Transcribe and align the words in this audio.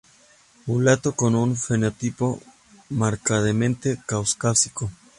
Mulato 0.65 1.13
con 1.13 1.35
un 1.35 1.55
fenotipo 1.55 2.41
marcadamente 2.89 4.01
caucásico. 4.07 4.89